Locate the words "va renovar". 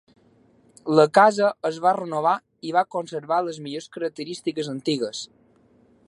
1.83-2.33